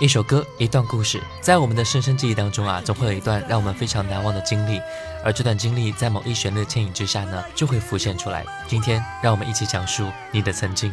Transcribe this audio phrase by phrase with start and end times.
[0.00, 4.80] 一首歌，一段故事，在我们的深深记忆当中啊，总会有一段让我们非常难忘的经历，
[5.22, 8.42] 而这段经历在某一旋律的牵引之下呢，就会浮现出来。
[8.66, 10.92] 今天，让我们一起讲述你的曾经。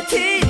[0.00, 0.49] party.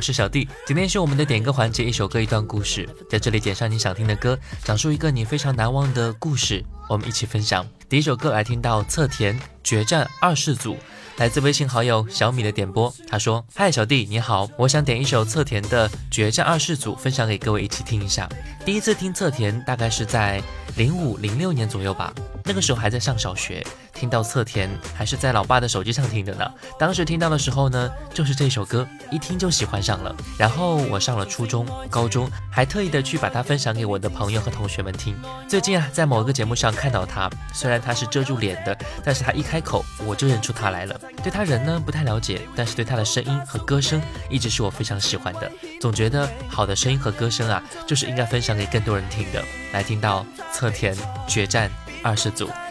[0.00, 7.66] 是小弟，今天是我们的点歌环节，一首歌一段故事，在这里点上你想听的歌，讲述一个你非常难忘的故事，我们一起分享。
[7.88, 10.74] 第一首歌来听到侧田《决战二世祖》，
[11.18, 18.26] 来自微信好友小米的点播，他说：“嗨，小弟你好，我想点一首侧田的《决战二世祖》，分享给各位一起听一下。
[18.64, 20.42] 第一次听侧田大概是在
[20.76, 22.14] 零五零六年左右吧，
[22.46, 23.62] 那个时候还在上小学。”
[24.00, 26.50] 听到侧田还是在老爸的手机上听的呢。
[26.78, 30.16] 当时听到的时候呢，就是这首歌，一听就喜欢上了。
[30.38, 35.14] 然后我上了初中、高中，还特意的去把它分享给我的朋友和同学们听。
[35.46, 38.74] 最近啊，在某一个节目上看到他，虽然他是遮住脸的，
[39.04, 40.98] 但是他一开口，我就认出他来了。
[41.22, 44.00] 对他人呢不太了解，但是对他的声音和歌声
[44.30, 45.52] 一直是我非常喜欢的。
[45.78, 49.44] 总觉得好的声音和歌声啊，就是应该分享给更多人听的。
[49.74, 50.24] 来听到
[50.54, 50.96] 侧田
[51.28, 51.70] 决战
[52.02, 52.48] 二十组。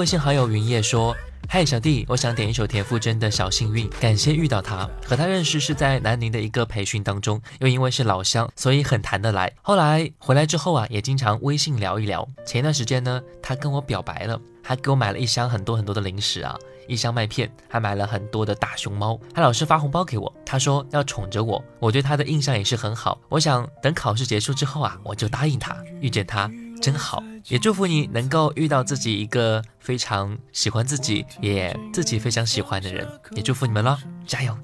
[0.00, 1.14] 微信好友云叶说
[1.46, 4.88] ：“嗨，小弟，我想点一首田馥甄的《小幸运》，感谢遇到他。
[5.06, 9.52] 和他认识是在南宁的一个培训当中，又因为是老乡，所以很谈得来。
[9.60, 12.26] 后来回来之后啊，也经常微信聊一聊。
[12.46, 16.56] 前一段时间呢，他跟我表白了，还给我买了一箱很多很多的零食啊，
[16.88, 20.34] 一箱麦片，还买了很多的大熊猫，还老是发红包给我。
[20.46, 23.18] 他说要宠着我，我对他的印象也是很好。
[23.28, 25.76] 我想等考试结束之后啊，我就答应他。
[26.00, 33.06] 遇见他真好。”也祝福你能够遇到自己一个非常喜欢自己，也自己非常喜欢的人。
[33.32, 34.56] 也祝福你们了，加油！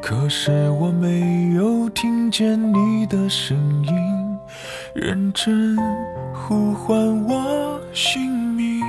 [0.00, 3.94] 可是我没有听见你的声音，
[4.94, 5.76] 认真
[6.34, 6.98] 呼唤
[7.28, 8.82] 我姓名。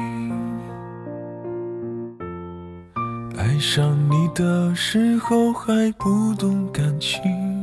[3.37, 7.62] 爱上你的时候还不懂感情。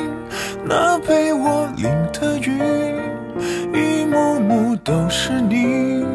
[0.63, 2.59] 那陪我淋的雨，
[3.73, 6.05] 一幕幕都是你，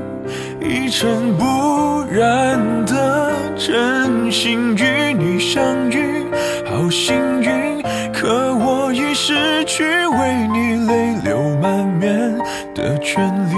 [0.61, 6.25] 一尘不染的真心与你相遇，
[6.65, 7.83] 好幸运。
[8.13, 12.37] 可我已失去为你泪流满面
[12.75, 13.55] 的权利。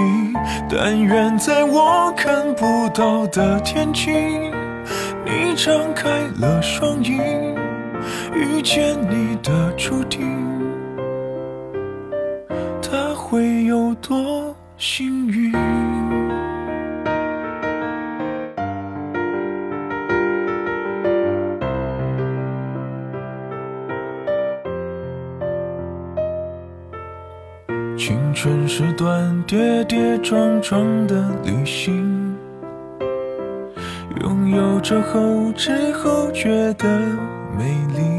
[0.71, 4.11] 但愿在我看不到的天际，
[5.25, 6.09] 你张开
[6.39, 7.58] 了双翼。
[8.35, 10.21] 遇见你的注定，
[12.81, 15.51] 他会有多幸运？
[27.97, 32.35] 青春是段跌跌撞撞的旅行，
[34.21, 35.19] 拥有着后
[35.53, 36.87] 知后觉的
[37.57, 37.65] 美
[37.97, 38.18] 丽。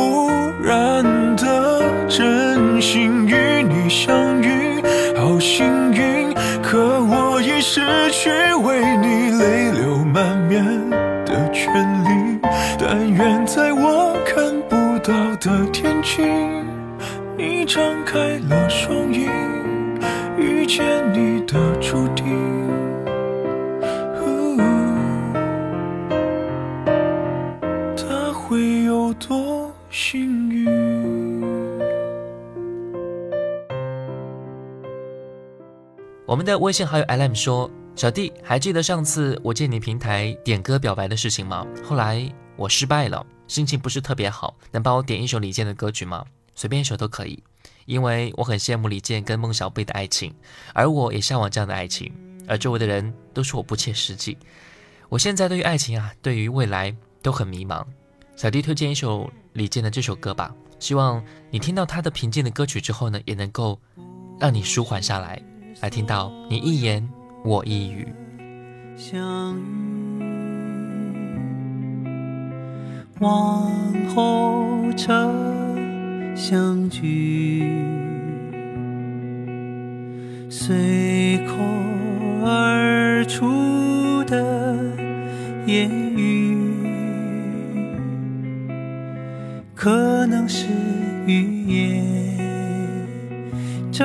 [16.13, 16.25] 轻，
[17.37, 18.19] 你张开
[18.49, 19.29] 了双翼，
[20.37, 22.25] 遇见你的注定。
[27.95, 30.69] 他会有多幸运？
[36.25, 41.65] 我们的微信好友 LM 说，小弟还记得上次我借你平台点歌表白的事情吗？
[41.81, 43.25] 后来我失败了。
[43.51, 46.23] 心情不是特别好，能帮我点一首李健的歌曲吗？
[46.55, 47.43] 随便一首都可以，
[47.85, 50.33] 因为我很羡慕李健跟孟小贝的爱情，
[50.73, 52.13] 而我也向往这样的爱情，
[52.47, 54.37] 而周围的人都说我不切实际。
[55.09, 57.83] 我现在对于爱情啊，对于未来都很迷茫。
[58.37, 63.77] 小弟推荐一首李健的这首歌吧，希望你听到他的平静的歌曲之后呢，也能够
[64.39, 65.43] 让你舒缓下来，
[65.81, 67.05] 来听到你一言
[67.43, 68.07] 我一语。
[73.21, 73.69] 往
[74.15, 75.31] 后曾
[76.35, 77.77] 相聚，
[80.49, 81.53] 随口
[82.43, 84.73] 而出的
[85.67, 86.57] 言语，
[89.75, 90.65] 可能是
[91.27, 92.03] 预言。
[93.91, 94.03] 这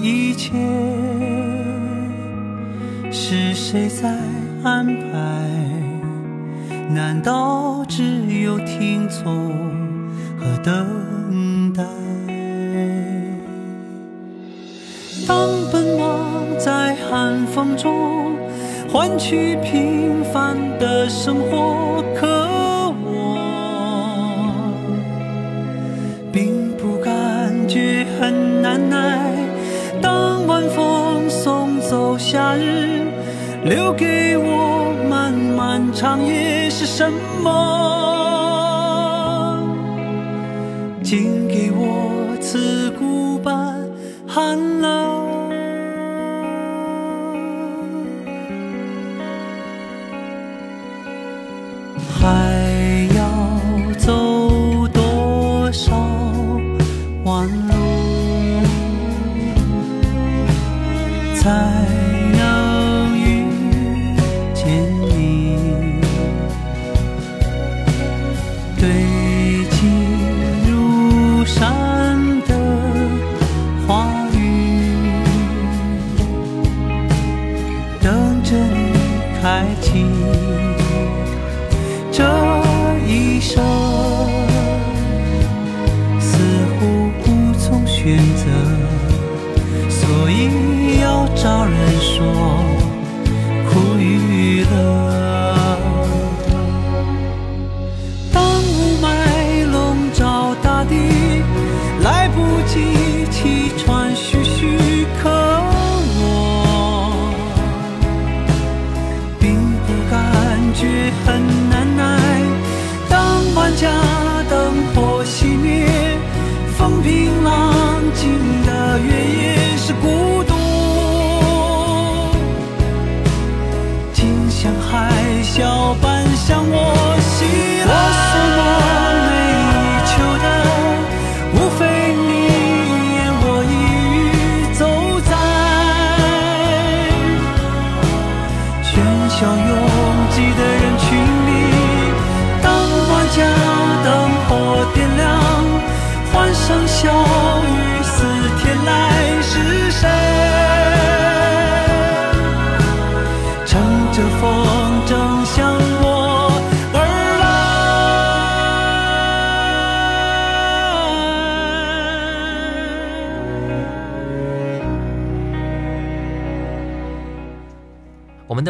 [0.00, 0.58] 一切
[3.12, 4.18] 是谁在
[4.64, 5.83] 安排？
[6.92, 8.04] 难道只
[8.42, 9.50] 有听从
[10.38, 11.82] 和等待？
[15.26, 18.36] 当奔忙在寒风中
[18.92, 22.26] 换取平凡的生活，可
[23.02, 23.40] 我
[26.30, 29.32] 并不感觉很难耐。
[30.02, 33.23] 当晚风送走夏日。
[33.64, 37.10] 留给我漫漫长夜是什
[37.42, 39.58] 么？
[41.02, 43.80] 请给我刺骨般
[44.28, 45.03] 寒冷。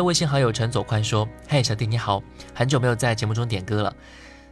[0.05, 2.23] 微信好友陈左宽说：“嘿，小弟你好，
[2.55, 3.95] 很久没有在节目中点歌了。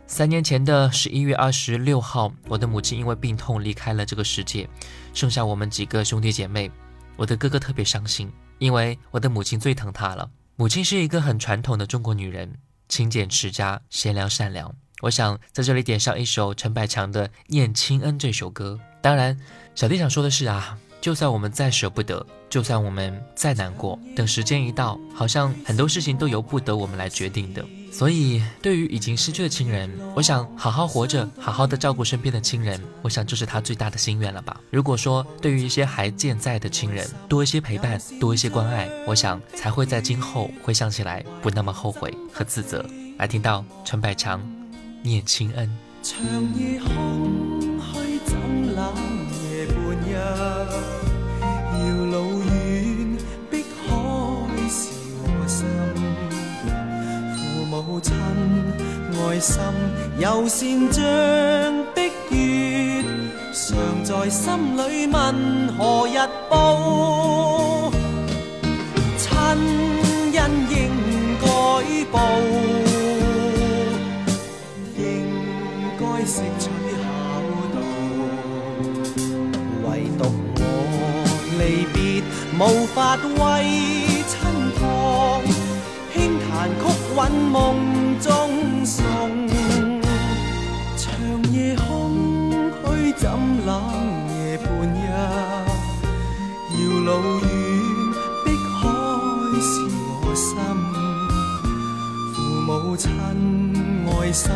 [0.07, 4.69] 三年前的十一月二十六号，我的母亲因为病痛离开了这个世界，
[5.13, 6.71] 剩下我们几个兄弟姐妹。
[7.17, 10.29] 我的哥哥特别伤心，因为我的母亲最疼他了。
[10.57, 12.51] 母亲是一个很传统的中国女人，
[12.89, 14.75] 勤俭持家，贤良善良。
[15.03, 18.79] 我想在这里点上一首陈百强的《念亲恩》这首歌。
[19.03, 19.39] 当然，
[19.75, 27.65] 小弟想说的是啊，就算我们再舍不得。”就算我们再难过，等时间一到，好像很多事情都由不得我们来决定的。
[27.91, 34.55] 所以，对于已经失去的亲人，我想好好活着，好好的照顾身边的亲人，我想这是他最大的心愿了吧。
[34.71, 42.85] 如果说对于一些还健在的亲人，多一些陪伴，多一些关爱，我想才会在今后回想起来不那么后悔和自责。
[43.17, 44.43] 来听到陈百强
[45.03, 45.73] 念亲恩。
[58.03, 58.15] 亲
[59.15, 59.63] 爱心
[60.19, 63.05] 柔善像碧月，
[63.55, 66.19] 常在心里问何日
[66.51, 67.93] 报
[69.17, 69.33] 亲
[70.35, 70.91] 恩应
[71.41, 72.21] 该报，
[74.99, 75.29] 应
[75.99, 77.39] 该识取孝
[77.73, 77.87] 道。
[79.85, 80.25] 唯独
[80.59, 82.23] 我离别
[82.59, 83.67] 无法为
[84.27, 85.41] 亲托，
[86.13, 86.89] 轻弹曲
[87.35, 87.92] 韵梦。
[88.25, 88.31] 送
[90.97, 93.29] 长夜空虚怎
[93.67, 93.83] 冷
[94.29, 95.11] 夜半日，
[96.77, 97.81] 遥路远
[98.45, 99.87] 碧海是
[100.21, 100.63] 我心。
[102.33, 103.11] 父母亲
[104.07, 104.53] 爱心，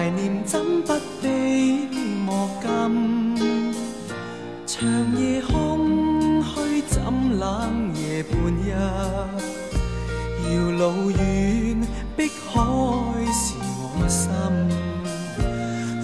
[0.00, 1.86] 怀念怎不悲，
[2.24, 3.74] 莫禁
[4.64, 4.88] 长
[5.18, 7.02] 夜空虚怎
[7.38, 8.72] 冷夜半日？
[10.54, 12.62] 遥路远，碧海
[13.30, 14.30] 是我心。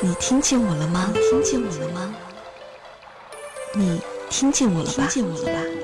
[0.00, 2.10] 你听见我了吗听见我了吗
[3.74, 5.75] 你听见我了吧听见我了吧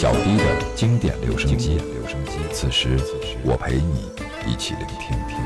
[0.00, 0.44] 小弟的
[0.76, 1.76] 经典留声机，
[2.52, 2.96] 此时
[3.42, 4.06] 我陪你
[4.46, 5.18] 一起聆听。
[5.26, 5.36] 听，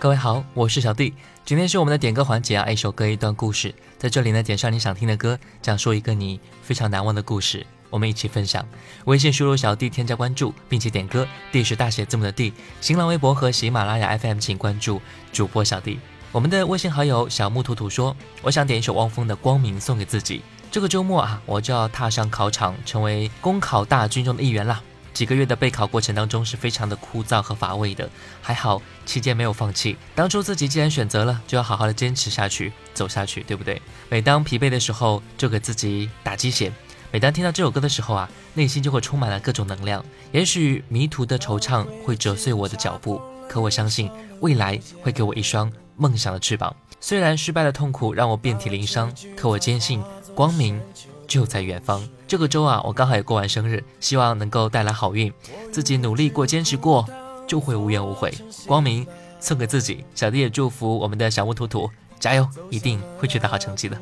[0.00, 8.66] 各位好，我是小弟，今天是我们的点歌环节啊，一首歌一段故事，在这里呢，点上你想听的歌，讲述一个你非常难忘的故事，我们一起分享。
[9.04, 12.52] 微信输入“小弟”添加关注，并且点歌，D 是大写字母的 D。
[12.80, 15.00] 新浪微博和喜马拉雅 FM 请关注
[15.32, 16.00] 主播小弟。
[16.34, 20.42] 我们的微信好友小木兔兔说：“我想点一首汪峰的《光明》送给自己。
[20.68, 24.82] 这个周末啊，我就要踏上考场，成为公考大军中的一员了。
[25.12, 28.10] 几个月的备考过程当中是非常的枯燥和乏味的，
[28.42, 29.96] 还好期间没有放弃。
[30.16, 33.80] 当初自己既然选择了，就要好好的坚持下去，走下去，对不对？
[34.10, 36.72] 每当疲惫的时候，就给自己打鸡血。
[37.12, 40.04] 每当听到这首歌的时候啊，内心就会充满了各种能量。
[40.32, 50.02] 也许迷途的惆怅会折碎我的脚步，可我相信未来会给我一双。”梦想的翅膀，虽然失败的痛苦让我遍体鳞伤，可我坚信
[50.34, 50.80] 光明
[51.26, 52.06] 就在远方。
[52.26, 55.32] 这个周啊，我刚好也过完生日，希望能够带来好运。
[55.70, 57.06] 自己努力过，坚持过，
[57.46, 58.32] 就会无怨无悔。
[58.66, 59.06] 光明
[59.40, 63.96] 送给自己，小弟也祝福我们的小木图图，加油，一定会取得好成绩的。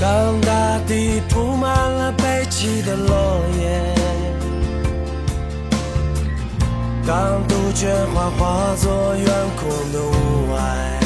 [0.00, 4.21] 当大地铺满了悲泣的落叶。
[7.06, 11.02] 当杜鹃花化作远空的雾霭，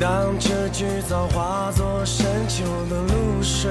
[0.00, 3.70] 当这聚藻化作深秋的露水，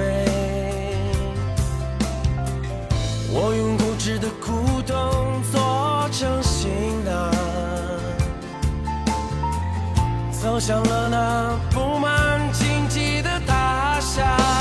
[3.34, 6.70] 我用固执的枯藤做成行
[7.04, 7.34] 囊，
[10.32, 14.59] 走向了那布满荆棘的大山。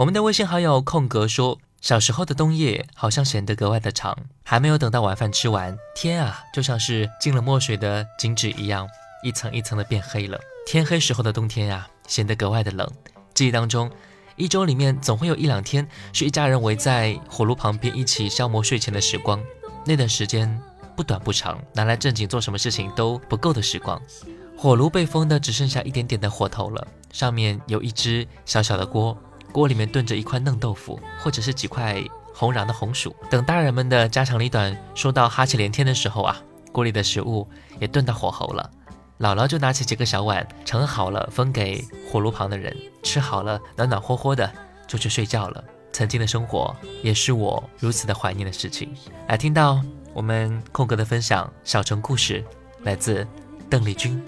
[0.00, 8.02] 我们的微信好友空格说：“小时候的冬夜好像显得格外的长，还没有等到晚饭吃完，天啊，就像是进了墨水的
[8.34, 8.88] 纸一样，
[9.22, 10.40] 一层一层的变黑了。
[10.66, 12.90] 天黑时候的冬天呀，显得格外的冷。
[13.34, 13.90] 记忆当中，
[14.36, 19.38] 一周里面总会有一两天是一家人围在火炉旁边一起消磨睡前的时光，
[19.84, 20.58] 那段时间
[20.96, 24.00] 不短不长，拿来正经做什么事情都不够的时光。
[24.56, 29.14] 火炉被封的只剩下一点点的火头了，上面有一只小小的锅。”
[29.50, 32.02] 锅里面炖着一块嫩豆腐，或者是几块
[32.34, 33.14] 红瓤的红薯。
[33.28, 36.36] 等大人们的家长里短说到哈气连天的时候啊，
[36.72, 37.46] 锅里的食物
[37.78, 38.68] 也炖到火候了。
[39.18, 44.50] 姥姥就拿起几个小碗盛好了，分给火炉旁的人吃好了，暖暖和和的
[44.86, 45.62] 就去睡觉了。
[45.92, 48.90] 曾经的生活也是我如此的怀念的事情。
[49.28, 49.82] 来，听到
[50.14, 52.42] 我们空格的分享，小城故事，
[52.84, 53.26] 来自
[53.68, 54.24] 邓丽君。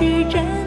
[0.00, 0.57] 是真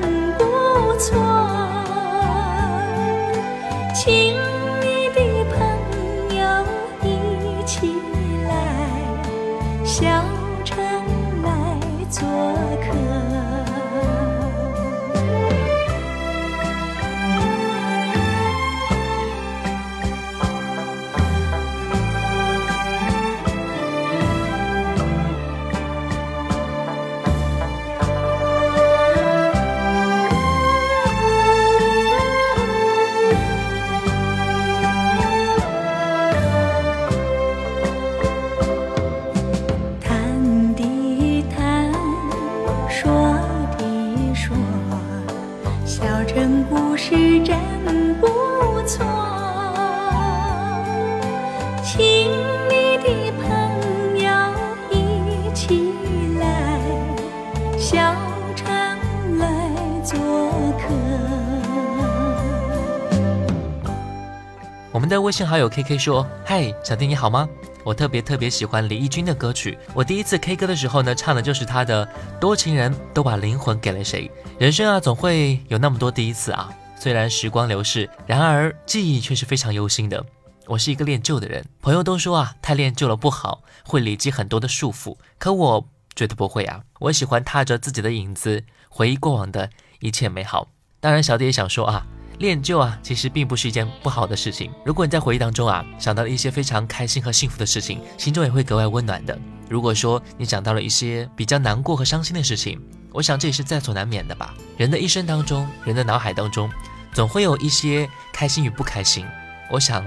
[65.32, 67.48] 微信好友 K K 说：“嗨，小弟你好吗？
[67.86, 69.78] 我特别特别喜欢李翊君的歌曲。
[69.94, 72.06] 我第一次 K 歌的时候呢，唱的就是他的
[72.38, 74.30] 《多情人都把灵魂给了谁》。
[74.62, 76.70] 人生啊，总会有那么多第一次啊。
[77.00, 80.22] 虽然时光流逝，然而记忆却是非常忧心的。
[80.65, 85.15] 我是一个恋旧的人，朋友都说啊，太恋旧了不好，会累积很多的束缚。
[85.39, 89.70] 可我觉得不会啊，我喜欢踏着自己的影子回忆过往的
[90.02, 90.67] 一切美好。
[91.00, 92.06] 当然，小弟也想说啊。”
[92.42, 94.72] 恋旧啊，其实并不是一件不好的事情。
[94.84, 99.40] 如果你在回忆当中啊，想到了一些非常开心和幸福的事情，心中也会格外温暖的。
[99.70, 102.82] 如果说你想到了一些比较难过和伤心的事情，
[103.14, 104.56] 我想这也是在所难免的吧。
[104.76, 106.68] 人的一生当中，人的脑海当中，
[107.14, 109.24] 总会有一些开心与不开心。
[109.72, 110.04] 我想，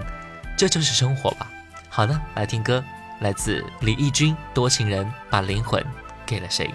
[0.59, 1.49] 这就是生活吧。
[1.89, 2.85] 好的，来听歌，
[3.21, 5.83] 来自李翊君《多情人把灵魂
[6.27, 6.67] 给了谁》。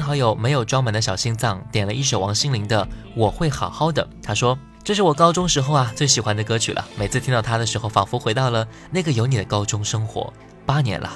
[0.00, 2.84] 好友没有装满的小心脏，点了一首王心凌的
[3.16, 4.04] 《我会好好的》。
[4.22, 6.86] 他说：“这是我高中时候啊最喜欢的歌曲了。
[6.96, 10.32] 每次听到它的时候，仿佛回到了那个有你的高中生活。
[10.66, 11.10] 八年了，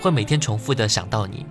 [0.00, 1.46] 会每天重复的想到你。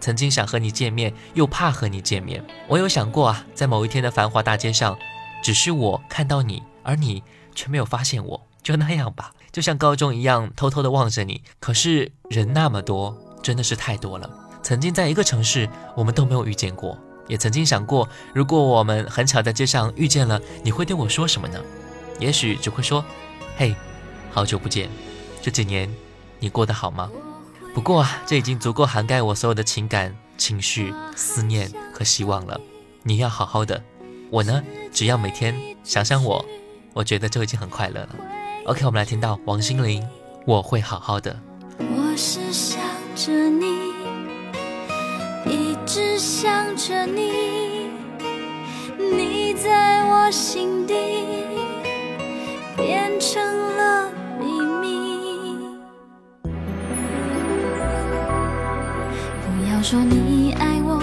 [0.00, 2.42] 曾经想和你见面，又怕和你见面。
[2.68, 4.96] 我有想过啊，在某一天的繁华大街上，
[5.42, 7.22] 只是我看到你，而你
[7.54, 8.40] 却没有发现我。
[8.62, 11.42] 就那样吧，就像高中一样，偷偷的望着你。
[11.60, 14.28] 可是人那么多，真的是太多了。”
[14.62, 16.96] 曾经在一个城市，我们都没有遇见过，
[17.26, 21.58] 也曾经想过，如果我们很巧在街上遇见了，你会对我说什么呢？
[22.20, 23.04] 也许只会说
[23.58, 23.74] ：“嘿，
[24.30, 24.88] 好久不见，
[25.42, 25.92] 这几年
[26.38, 27.10] 你过得好吗？”
[27.74, 32.60] 不过啊，这已经足够涵盖我所有的情感、情绪、思念和希望了。
[33.02, 33.82] 你要好好的，
[34.30, 36.44] 我呢，只要每天想想我，
[36.92, 38.16] 我觉得就已经很快乐了。
[38.66, 40.06] OK，我们来听到王心凌，
[40.46, 41.36] 我会好好的。
[41.78, 42.80] 我是想
[43.16, 43.91] 着你。
[45.94, 47.90] 只想着你，
[48.96, 50.94] 你在我心底
[52.74, 53.42] 变成
[53.76, 54.48] 了秘
[54.80, 55.58] 密。
[59.42, 60.98] 不要说你爱我，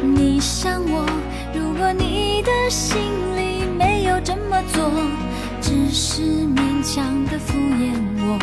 [0.00, 1.04] 你想我。
[1.52, 3.00] 如果你的心
[3.36, 4.88] 里没有这么做，
[5.60, 8.38] 只是勉强的敷衍我，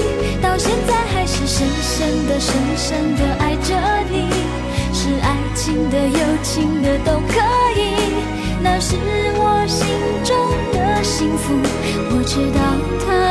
[0.63, 3.75] 现在还是深深的、深深的爱着
[4.11, 4.29] 你，
[4.93, 7.39] 是爱情的、友情的都可
[7.75, 7.95] 以，
[8.61, 8.95] 那是
[9.39, 9.87] 我心
[10.23, 10.37] 中
[10.71, 11.55] 的幸福。
[12.15, 12.61] 我知道
[13.03, 13.30] 他。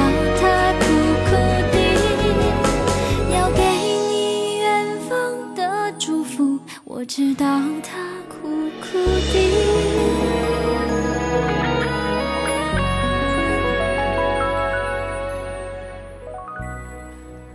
[7.13, 7.45] 直到
[7.83, 7.97] 他
[8.29, 8.47] 哭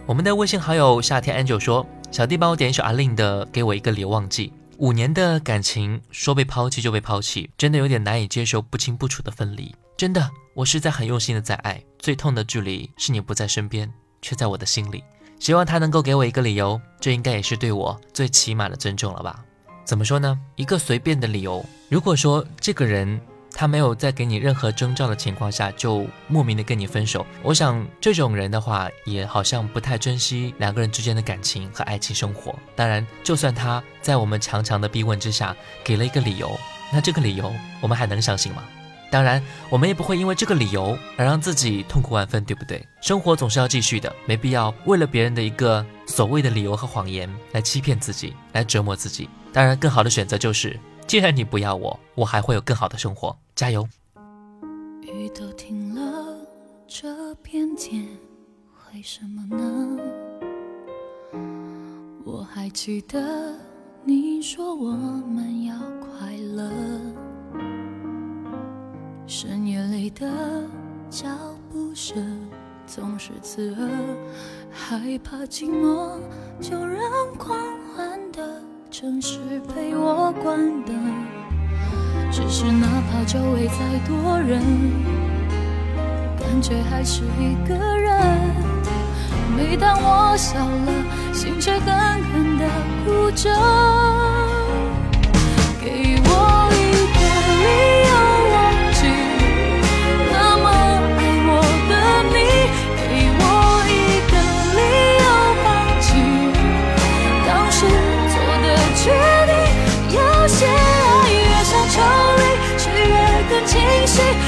[0.06, 9.74] 我们的微信好友夏天 a n g e l 说：“小弟帮我点一首阿令的《给我一个理由忘记》，五年的感情说被抛弃就被抛弃，真的有点难以接受不清不楚的分离。
[9.96, 11.82] 真的，我是在很用心的在爱。
[11.98, 13.90] 最痛的距离是你不在身边，
[14.20, 15.02] 却在我的心里。
[15.38, 19.42] 希望他能够给我一个理由，这应该也是对我最起码的尊重了吧。”
[19.86, 20.36] 怎么说呢？
[20.56, 21.64] 一个随便的理由。
[21.88, 23.18] 如果说这个人
[23.52, 32.52] 他没有在给你任何征兆的情况下，就莫名的跟你分手，我想这种人的话，也好像不太珍惜两个人之间的感情和爱情生活。
[32.74, 36.50] 当然，就算他在我们强强的逼问之下给了一个理由，
[36.92, 38.64] 那这个理由我们还能相信吗？
[39.16, 42.86] 当然，我们也不会因为这个理由而让自己痛苦万分，对不对？
[43.00, 49.26] 生活总是要继续的，没必要为了别人的一个所谓的理由和谎言来欺骗自己，来折磨自己。
[49.54, 53.34] 当然，更好的选择就是，既然你不要我，我还会有更好的生活。
[53.54, 53.88] 加油！
[55.00, 56.36] 雨都停了，
[56.86, 58.06] 这片天
[58.92, 60.46] 为什么呢？
[62.22, 63.54] 我我还记得
[64.04, 64.76] 你说
[65.24, 65.74] 们要
[66.18, 67.25] 快乐。
[69.28, 70.24] 深夜里的
[71.10, 71.26] 脚
[71.72, 72.40] 步声
[72.86, 73.88] 总是刺耳，
[74.70, 76.20] 害怕寂寞，
[76.60, 77.00] 就让
[77.36, 77.58] 狂
[77.96, 79.38] 欢的城市
[79.74, 80.94] 陪我关灯。
[82.30, 84.62] 只是哪怕周围再多人，
[86.38, 88.16] 感觉还是一个人。
[89.56, 92.64] 每当我笑了，心却狠狠的
[93.04, 93.50] 哭着。
[95.82, 98.05] 给我一个理由。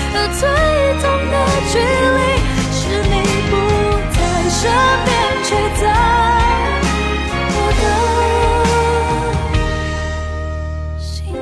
[0.09, 0.43] 和最
[1.03, 1.35] 痛的
[1.71, 2.23] 距离，
[2.73, 3.15] 是你
[3.51, 3.53] 不
[4.13, 4.17] 在
[4.51, 4.61] 身
[5.05, 5.07] 边，
[5.45, 5.49] 却
[5.81, 5.83] 在
[7.51, 7.79] 我的
[10.99, 11.37] 心里。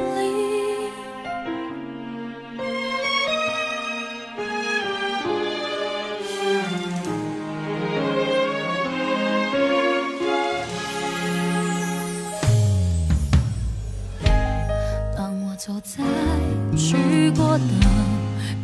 [15.17, 15.97] 当我走在
[16.77, 17.71] 去过的。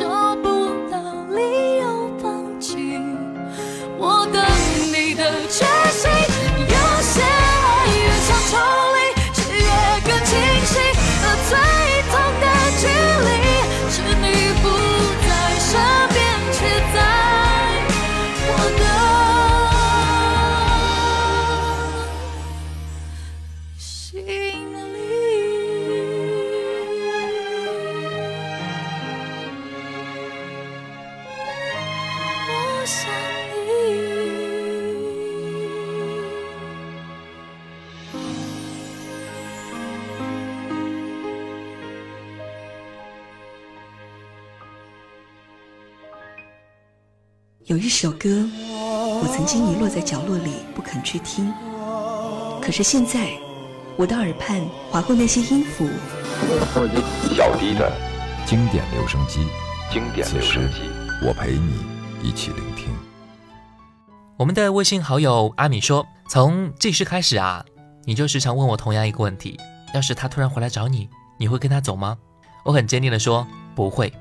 [0.00, 0.51] 说不
[51.02, 51.52] 去听，
[52.60, 53.28] 可是现在，
[53.96, 55.88] 我的耳畔划过那些音符。
[57.34, 57.92] 小的，
[58.46, 59.44] 经典留声机，
[59.90, 60.80] 经典留声机，
[61.26, 61.78] 我陪你
[62.22, 62.86] 一起聆听。
[64.38, 67.64] 我们的微信好友阿米说：“从这时开始啊，
[68.04, 69.58] 你就时常问我同样一个问题：，
[69.94, 72.16] 要是他突然回来找你，你会跟他走吗？”
[72.64, 73.44] 我很坚定的说
[73.74, 74.12] ：“不会。”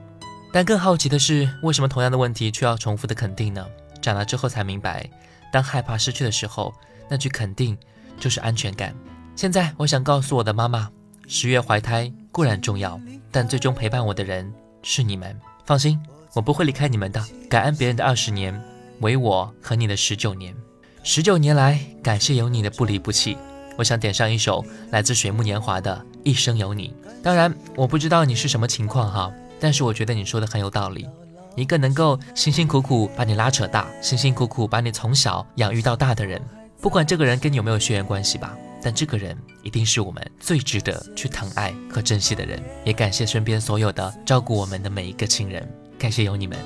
[0.52, 3.64] 但更好奇的是，为什么同样的问题却要重复的肯定呢？
[4.02, 5.08] 长大之后才明白。
[5.52, 6.74] 当害怕失去的时候，
[7.10, 7.78] 那句肯定
[8.20, 8.95] 就是安全感。
[9.36, 10.89] 现在我想告诉我的妈妈，
[11.28, 12.99] 十月怀胎固然重要，
[13.30, 15.38] 但最终陪伴我的人是你们。
[15.66, 16.02] 放心，
[16.34, 17.22] 我不会离开你们的。
[17.49, 18.60] 感恩别人的二十年，
[19.02, 20.56] 唯我和你的十九年。
[21.04, 23.38] 十九年来，感谢有你的不离不弃。
[23.78, 25.93] 我想点上一首来自水木年华的
[26.24, 26.89] 《一生有你》。
[27.24, 31.08] 当然，我不知道你是什么情况哈，但是我觉得你说的很有道理。
[31.56, 36.41] 一个能够辛辛苦苦把你拉扯大，辛辛苦苦把你从小养育到大的人，
[36.82, 42.62] 不管这个人跟你有没有血缘关系吧，但这个人一定是我们最值得去疼爱和珍惜的人。
[42.86, 45.68] 也感谢身边所有的照顾我们的每一个亲人，
[45.99, 46.58] 感谢有你们。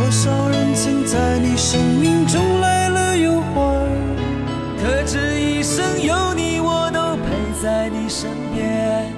[0.00, 3.88] 多少人曾在你生命中来了又还？
[4.80, 9.17] 可知一生有你，我都陪在你身边。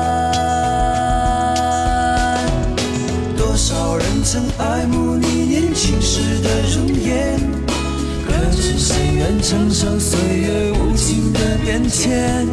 [9.21, 12.47] 愿承受岁月无情的变迁，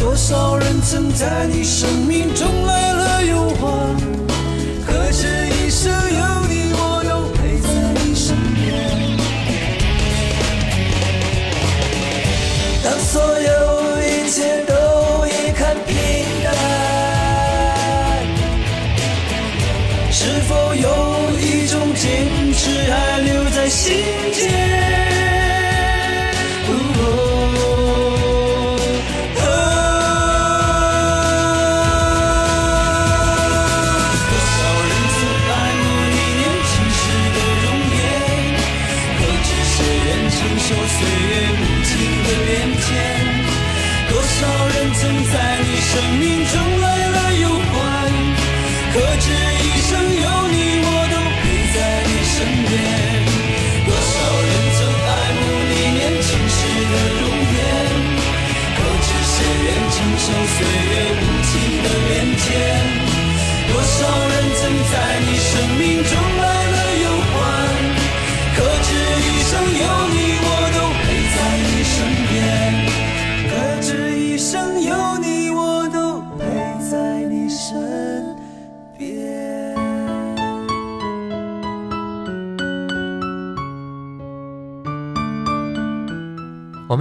[0.00, 3.96] 多少人曾在你生命中来了又还？
[4.84, 5.51] 可是。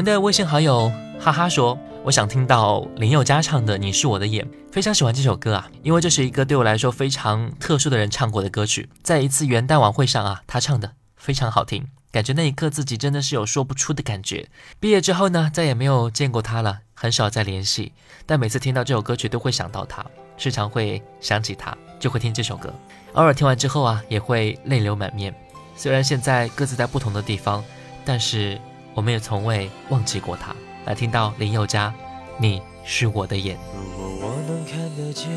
[0.02, 8.90] 您们的微信好友哈哈说：“我想听到林宥嘉唱的《你是我的眼》，非常喜欢这首歌啊，因为这是一个对我来说非常特殊的人唱过的歌曲。
[9.04, 14.50] 在一次元旦晚会上啊，他唱的非常好听，感觉那一刻自己真的是有说不出的感觉。
[14.80, 17.92] 毕业之后呢，再也没有见过他了，很少再联系，
[18.26, 20.04] 但每次听到这首歌曲都会想到他，
[20.36, 22.74] 时常会想起他，就会听这首歌。
[23.14, 25.32] 偶尔听完之后啊，也会泪流满面。
[25.78, 27.64] 虽然现在各自在不同的地方，
[28.04, 28.60] 但是……”
[28.94, 30.56] 我们也从未忘记过他。
[30.86, 31.94] 来，听到林宥嘉，
[32.38, 33.58] 你是我的眼。
[33.74, 35.28] 如果我能看得见，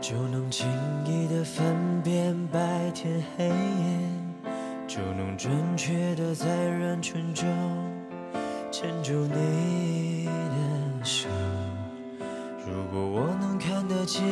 [0.00, 0.66] 就能轻
[1.06, 2.60] 易的分辨白
[2.92, 4.52] 天黑夜，
[4.86, 7.46] 就能准确的在人群中
[8.70, 11.26] 牵住你的手。
[12.66, 14.22] 如果我能看得见，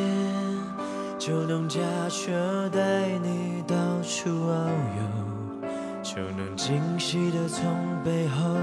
[1.18, 2.78] 就能驾车带
[3.26, 5.25] 你到处遨游。
[6.14, 7.60] 就能惊喜的从
[8.04, 8.54] 背后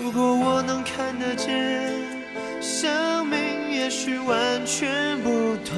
[0.00, 1.52] 如果我能看得见，
[2.62, 3.36] 生命
[3.70, 5.28] 也许完全不
[5.64, 5.74] 同。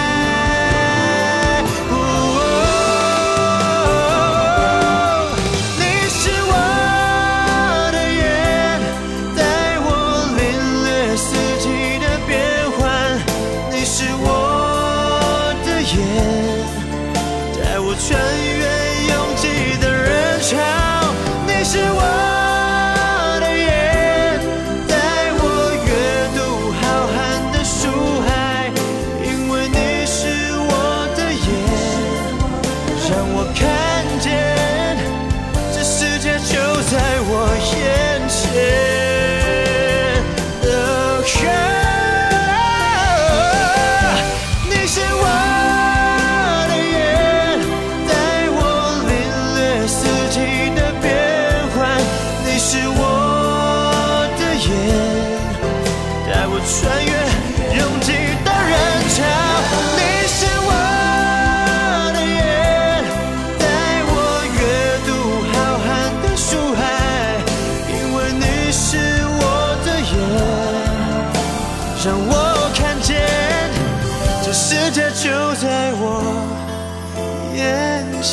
[78.23, 78.27] 就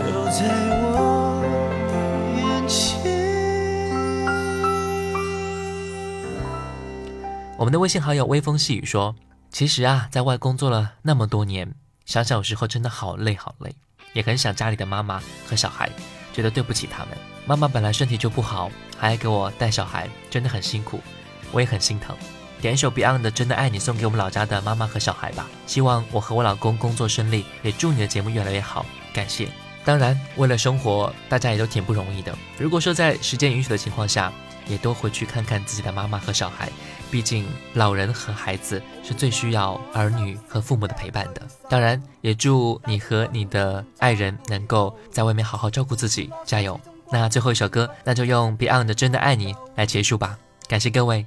[0.00, 0.02] 在
[0.74, 1.46] 我
[2.36, 2.82] 眼前。
[7.56, 9.14] 我们的微信好友微风细雨说
[9.52, 11.72] ：“其实啊，在外工作了那么多年，
[12.04, 13.72] 想想有时候真的好累好累，
[14.14, 15.88] 也很想家里的妈妈和小孩，
[16.32, 17.16] 觉得对不起他们。
[17.46, 18.68] 妈妈本来身体就不好，
[18.98, 21.00] 还要给我带小孩，真的很辛苦，
[21.52, 22.16] 我也很心疼。”
[22.62, 25.48] 点一首 Beyond 的《真的爱你》，送给我们老家的妈妈和小孩吧。
[25.66, 28.86] 希望我和我老公工作顺利，也祝你的节目越来越好。
[29.12, 29.48] 感谢。
[29.84, 32.32] 当然，为了生活，大家也都挺不容易的。
[32.56, 34.32] 如果说在时间允许的情况下，
[34.68, 36.70] 也多回去看看自己的妈妈和小孩。
[37.10, 37.44] 毕竟，
[37.74, 41.42] 老人和孩子是最需要儿女和父母的陪伴的。
[41.68, 46.80] 当然，也祝你和你的爱人能够在外面好好照顾自己，加油。
[47.10, 50.38] 那最后一首歌，那就用 Beyond 的《真的爱你》来结束吧。
[50.68, 51.26] 感谢各位。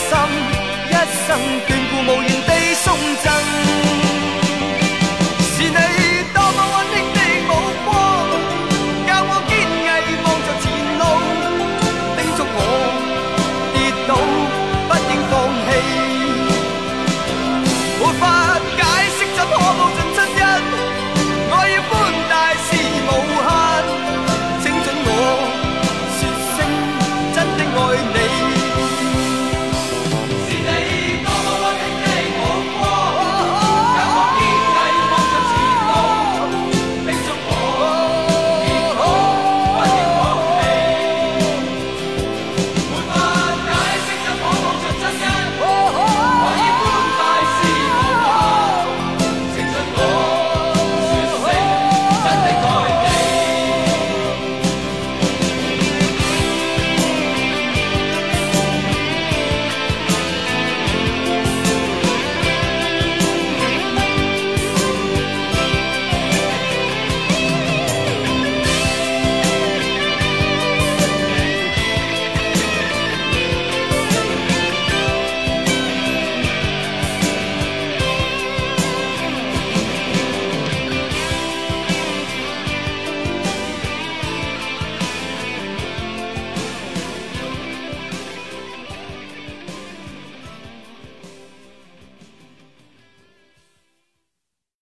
[0.00, 0.16] 心
[0.88, 0.94] 一
[1.26, 1.38] 生
[1.68, 3.69] 眷顾，无缘地送赠。